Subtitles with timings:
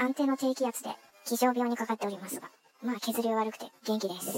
[0.00, 0.88] 安定の低気圧で
[1.26, 2.48] 気象病にかかっておりますが、
[2.82, 4.32] まあ削りは悪くて元気です。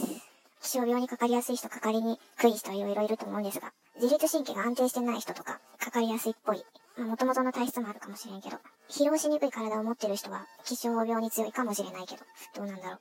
[0.61, 6.65] 気象病にかかりやすい人、かかりにくい人はいろいろいると思うんですが、自律神経が安定してない人とか、かかりやすいっぽい。
[6.97, 8.57] まあ、元々の体質もあるかもしれんけど、
[8.91, 12.25] 疲労しにくい体を持ってる人は、気象病に強いかもしれないけど、
[12.57, 12.97] どうなんだろ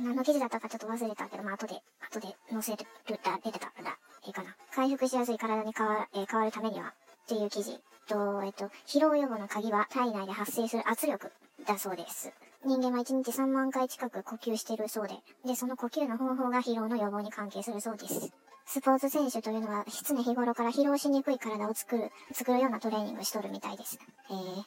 [0.00, 0.02] う。
[0.02, 4.56] 何の記事だったかちょっと忘れたけど、まあ、後で、後で載せる、出てた、だ、いいかな。
[4.74, 6.94] 回復しやすい体に変わ,、えー、変わるためには、
[7.26, 7.80] っていう記事。
[8.06, 11.32] と、えっと、疲労予防の鍵は体内で発生する圧力
[11.66, 12.32] だそうです。
[12.64, 18.32] 人間は1日3万回近く呼吸してるそうで、で、その呼吸の方法が疲労の予防に関係するそうです。
[18.64, 23.98] スポーツ選手というのは、常日頃から疲労しにくい体を作る、作るようなトレーニングしとるみたいです。
[24.30, 24.64] えー、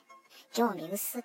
[0.53, 1.23] 興味薄。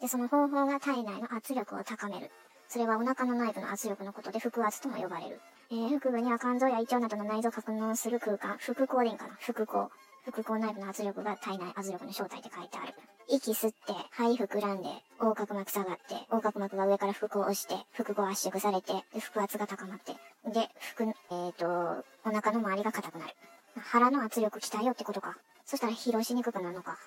[0.00, 2.30] で、その方法が体内の圧力を高める。
[2.68, 5.40] それはお腹の内部の圧力のことで腹圧とも呼ばれる。
[5.70, 9.90] えー、腹部には肝臓や胃腸などの内臓を格納する空間、腹腔でいいんかな腹腔。
[10.24, 12.94] 腹腔内部の圧力が体内圧力の正体で書いてある。
[13.28, 14.88] 息吸って、肺膨らんで、
[15.20, 18.92] 横隔膜下がって、横隔膜が上から腹腔を押して、腹腔圧縮されて、
[19.32, 20.12] 腹圧が高まって、
[20.50, 23.34] で、腹、えっ、ー、と、お腹の周りが硬くなる。
[23.76, 25.36] 腹の圧力鍛えようってことか。
[25.66, 26.98] そしたら疲労しにくくなるのか。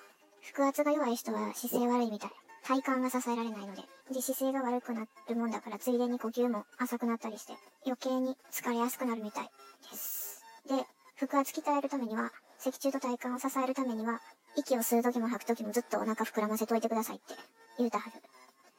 [0.54, 2.30] 腹圧が弱い人は姿勢悪いみたい。
[2.64, 3.82] 体幹が支えられないので、
[4.12, 7.54] で、姿勢が悪くなるもんだから、ついでに呼吸も浅くなったりして、
[7.86, 9.50] 余計に疲れやすくなるみたい
[9.90, 10.44] です。
[10.68, 10.74] で、
[11.16, 14.20] 腹圧鍛えるためには、脊柱と体幹を支えるためには、
[14.56, 17.34] 息を吸う時も吐く時もずっとお腹膨らませといてくださいって
[17.78, 18.37] 言うたはず。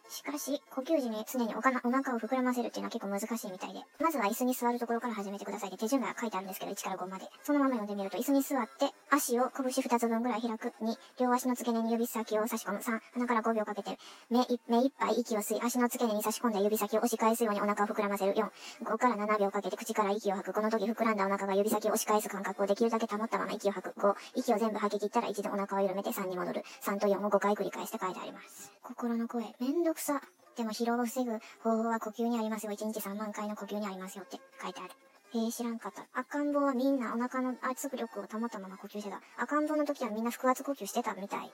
[0.09, 7.25] しかし、呼吸時に常におかなお腹を膨らませるっていうのは結構難しいみたいで、まずは椅子に座るところから始めてくださいって手順が書いてあるんですけど、1から5まで。
[7.43, 10.73] そのまま読んでみると、椅子に座って、足を拳2つ分ぐらい開く。
[10.81, 12.79] 2、両足の付け根に指先を差し込む。
[12.79, 13.97] 3、鼻から5秒かけて、
[14.29, 18.33] 目い目いっぱい息を吸い、足の付け根に差し込んだ指先を押し返すようにお腹を膨らませる。
[18.33, 18.49] 4、
[18.83, 20.53] 5から7秒かけて口から息を吐く。
[20.53, 23.99] この時膨らんだお腹が指先を押し返す感覚をできるだけ保ったまま息を吐く。
[23.99, 26.63] 5、息を全部吐き切ったら一度お腹を緩めて3に戻る。
[26.81, 28.71] 3と4を5回繰り返して書いてあります。
[28.81, 30.21] 心の声、めんどくさ。
[30.55, 31.31] でも疲労を防ぐ
[31.63, 32.71] 方法は呼吸にありますよ。
[32.73, 34.93] 1日3万回の呼吸にありますよって書いてある。
[35.33, 36.05] え、知らんかった。
[36.13, 39.21] 赤ん坊はみんなお腹の圧力を保ったまま呼吸してた。
[39.37, 41.51] 赤ん坊の時はみんな腹圧呼吸してたみたい。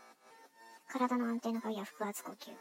[0.87, 2.51] 体の安定の鍵は腹圧呼吸。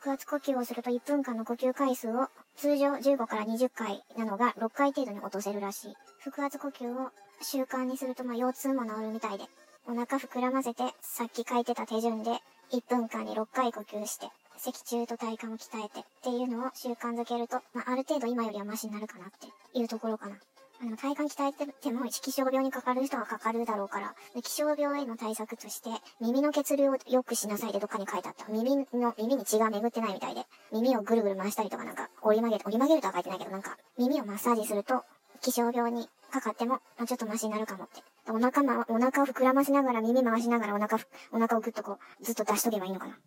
[0.00, 5.94] 腹圧呼吸をすると1分間の呼吸回数を通常15から20回なのが6回程度に落とせるらしい。
[6.20, 7.10] 腹圧呼吸を
[7.40, 9.44] 習慣にするとま腰痛も治るみたいで。
[9.90, 12.32] お腹膨らませてさっき書いてた手順で
[12.72, 19.46] 1分間に6回呼吸して脊柱と体幹を鍛えてっていうのを習慣づけると、まあ、ある程度今よりはマシになるかなって
[19.78, 20.36] いうところかな。
[20.80, 28.46] あの、体幹鍛えてても、気象病にかかる人はかかるだろうから、気象病への対策として、耳の血流を良くしなさいってどっかに書いてあった。
[28.48, 35.04] 耳の、耳に血が巡ってないみたいで、耳をぐるぐる回したりとかなんか、折り曲げる、折り曲げるとは書いてないけど、なんか、耳をマッサージすると、
[35.40, 38.02] 気象病にかかっても、まあ、ちょっとマシになるかもって。
[38.30, 40.98] お腹ま、お腹を膨らましながら耳回しながらお腹、
[41.32, 43.18] お腹をぐっとこう、ずっと出しとけばいいのかな。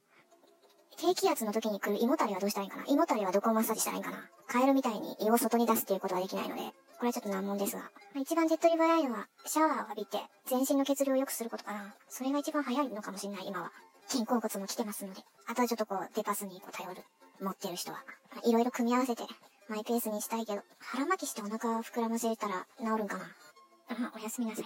[1.02, 2.84] 低気圧の時に来る胃もたれはどうしたらいいかな？
[2.86, 4.18] 胃もたれはどこをマッサージしたらいいかな？
[4.48, 7.90] カエルみたいに胃を外に出すっていうことはできないので、これはちょっと難問ですが。
[8.22, 11.96] 一番手っ取り早いのは、シャワーを浴びて、全身の血流を良くすることかな。
[12.08, 13.72] それが一番早いのかもしれない、今は。
[14.12, 15.22] 肩甲骨も来てますので。
[15.48, 17.02] あとはちょっとこう、デパスにこう頼る。
[17.42, 18.04] 持ってる人は。
[18.46, 19.24] いろいろ組み合わせて、
[19.70, 24.12] マイペースにしたいけど、腹巻きしてお腹膨らませたら治るんかな。
[24.16, 24.66] おやすみなさい。